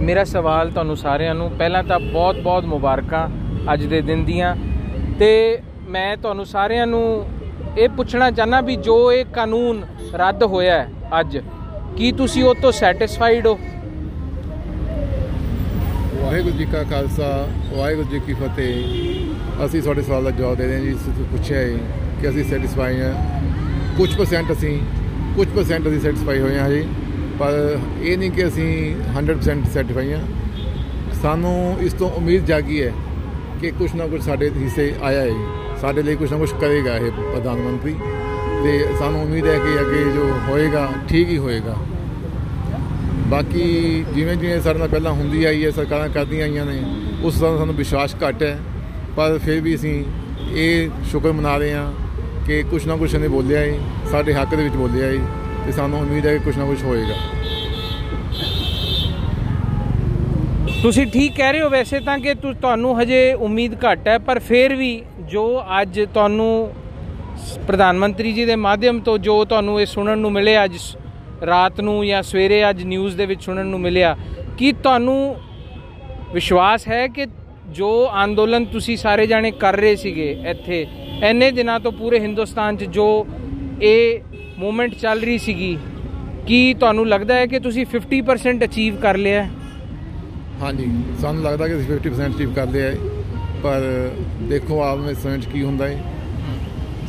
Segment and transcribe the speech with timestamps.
[0.00, 3.28] ਮੇਰਾ ਸਵਾਲ ਤੁਹਾਨੂੰ ਸਾਰਿਆਂ ਨੂੰ, ਪਹਿਲਾਂ ਤਾਂ ਬਹੁਤ-ਬਹੁਤ ਮੁਬਾਰਕਾਂ
[3.72, 4.54] ਅੱਜ ਦੇ ਦਿਨ ਦੀਆਂ।
[5.18, 7.26] ਤੇ ਮੈਂ ਤੁਹਾਨੂੰ ਸਾਰਿਆਂ ਨੂੰ
[7.78, 9.82] ਇਹ ਪੁੱਛਣਾ ਚਾਹਨਾ ਵੀ ਜੋ ਇਹ ਕਾਨੂੰਨ
[10.14, 10.88] ਰੱਦ ਹੋਇਆ ਹੈ
[11.20, 11.38] ਅੱਜ,
[11.96, 13.58] ਕੀ ਤੁਸੀਂ ਉਹ ਤੋਂ ਸੈਟੀਸਫਾਈਡ ਹੋ?
[16.22, 20.74] ਵਾਹਿਗੁਰੂ ਜੀ ਕਾ ਖਾਲਸਾ, ਵਾਹਿਗੁਰੂ ਜੀ ਕੀ ਫਤਿਹ। ਅਸੀਂ ਤੁਹਾਡੇ ਸਵਾਲ ਦਾ ਜਵਾਬ ਦੇ ਰਹੇ
[20.74, 21.68] ਹਾਂ ਜੀ, ਤੁਸੀਂ ਪੁੱਛਿਆ ਹੈ
[22.20, 23.12] ਕਿ ਅਸੀਂ ਸੈਟੀਸਫਾਈ ਹਾਂ।
[23.96, 24.78] ਕੁਝ ਪਰਸੈਂਟ ਅਸੀਂ
[25.36, 26.86] ਕੁਝ ਪਰਸੈਂਟ ਅਸੀਂ ਸੈਟੀਸਫਾਈ ਹੋਏ ਹਾਂ ਜੀ।
[27.38, 30.20] ਪਰ ਇਹ ਨਹੀਂ ਕਿ ਅਸੀਂ 100% ਸੈਟੀਸਫਾਈ ਹਾਂ।
[31.22, 32.92] ਸਾਨੂੰ ਇਸ ਤੋਂ ਉਮੀਦ ਜਾਗੀ ਹੈ
[33.60, 35.30] ਕਿ ਕੁਝ ਨਾ ਕੁਝ ਸਾਡੇ ਹਿੱਸੇ ਆਇਆ ਹੈ
[35.80, 37.94] ਸਾਡੇ ਲਈ ਕੁਝ ਨਾ ਕੁਝ ਕਰੇਗਾ ਇਹ ਪ੍ਰਧਾਨ ਮੰਤਰੀ।
[38.64, 41.76] ਤੇ ਸਾਨੂੰ ਉਮੀਦ ਹੈ ਕਿ ਅੱਗੇ ਜੋ ਹੋਏਗਾ, ਠੀਕ ਹੀ ਹੋਏਗਾ।
[43.26, 46.82] ਬਾਕੀ ਜਿਵੇਂ ਜਿਵੇਂ ਸਾਡੇ ਨਾਲ ਪਹਿਲਾਂ ਹੁੰਦੀ ਆਈ ਹੈ, ਸਰਕਾਰਾਂ ਕਰਦੀਆਂ ਆਈਆਂ ਨੇ,
[47.22, 48.58] ਉਸ ਦਾ ਸਾਨੂੰ ਵਿਸ਼ਵਾਸ ਘੱਟ ਹੈ।
[49.16, 50.04] ਪਰ ਫਿਰ ਵੀ ਅਸੀਂ
[50.52, 51.92] ਇਹ ਸ਼ੁਕਰ ਮਨਾ ਰਹੇ ਹਾਂ
[52.46, 53.78] ਕਿ ਕੁਝ ਨਾ ਕੁਝ ਇਹਨੇ ਬੋਲਿਆ ਹੈ
[54.10, 55.18] ਸਾਡੇ ਹੱਕ ਦੇ ਵਿੱਚ ਬੋਲਿਆ ਹੈ
[55.68, 57.14] ਤੇ ਸਾਨੂੰ ਉਮੀਦ ਹੈ ਕਿ ਕੁਝ ਨਾ ਕੁਝ ਹੋਏਗਾ।
[60.82, 64.38] ਤੁਸੀਂ ਠੀਕ ਕਹਿ ਰਹੇ ਹੋ ਵੈਸੇ ਤਾਂ ਕਿ ਤੁ- ਤੁਹਾਨੂੰ ਹਜੇ ਉਮੀਦ ਘੱਟ ਹੈ, ਪਰ
[64.38, 66.70] ਫਿਰ ਵੀ ਜੋ ਅੱਜ ਤੁਹਾਨੂੰ
[67.38, 70.96] ਸ- ਪ੍ਰਧਾਨ ਮੰਤਰੀ ਜੀ ਦੇ ਮਾਧਿਅਮ ਤੋਂ ਜੋ ਤੁਹਾਨੂੰ ਇਹ ਸੁਣਨ ਨੂੰ ਮਿਲਿਆ ਅੱਜ ਸ-
[71.46, 74.16] ਰਾਤ ਨੂੰ ਜਾਂ ਸਵੇਰੇ ਅੱਜ ਨਿਊਜ਼ ਦੇ ਵਿੱਚ ਸੁਣਨ ਨੂੰ ਮਿਲਿਆ,
[74.58, 75.36] ਕੀ ਤੁਹਾਨੂੰ
[76.32, 77.26] ਵਿਸ਼ਵਾਸ ਹੈ ਕਿ
[77.70, 80.86] ਜੋ ਅੰਦੋਲਨ ਤੁਸੀਂ ਸਾਰੇ ਜਾਣੇ ਕਰ ਰਹੇ ਸੀਗੇ ਇੱਥੇ
[81.22, 83.26] ਐਨੇ ਦਿਨਾਂ ਤੋਂ ਪੂਰੇ ਹਿੰਦੁਸਤਾਨ 'ਚ ਜੋ
[83.82, 84.20] ਇਹ
[84.58, 85.76] ਮੂਵਮੈਂਟ ਚੱਲ ਰਹੀ ਸੀਗੀ।
[86.46, 89.50] ਕੀ ਤੁਹਾਨੂੰ ਲੱਗਦਾ ਹੈ ਕਿ ਤੁਸੀਂ 50% ਅਚੀਵ ਕਰ ਲਿਆ ਹੈ?
[90.62, 90.86] ਹਾਂਜੀ,
[91.20, 92.96] ਸਾਨੂੰ ਲੱਗਦਾ ਕਿ ਅਸੀਂ 50% ਅਚੀਵ ਕਰ ਲਿਆ ਹੈ।
[93.62, 94.10] ਪਰ
[94.42, 96.04] ਦੇਖੋ ਆਪ ਵਿੱਚ ਸਮਝ ਕੀ ਹੁੰਦਾ ਹੈ।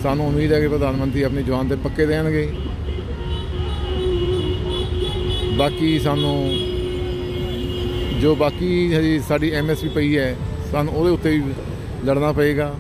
[0.03, 2.47] ਸਾਨੂੰ ਉਮੀਦ ਹੈ ਕਿ ਪ੍ਰਧਾਨ ਮੰਤਰੀ ਆਪਣੀ ਜਵਾਨ ਤੇ ਪੱਕੇ ਰਹਿਣਗੇ
[5.58, 6.36] ਬਾਕੀ ਸਾਨੂੰ
[8.22, 10.36] ਜੋ ਬਾਕੀ ਹਜੇ ਸਾਡੀ ਐਮਐਸਪੀ ਪਈ ਹੈ,
[10.72, 11.53] ਸਾਨੂੰ ਉਹਦੇ ਉੱਤੇ ਵੀ
[12.05, 12.73] ਲੜਨਾ ਪਏਗਾ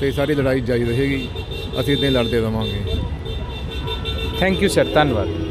[0.00, 1.28] ਤੇ ਸਾਡੀ ਲੜਾਈ ਜਾਰੀ ਰਹੇਗੀ।
[1.80, 2.80] ਅਸੀਂ ਇਦਾਂ ਹੀ ਲੜਦੇ ਰਵਾਂਗੇ।
[4.38, 5.45] થેન્ક યુ સર ધન્યવાદ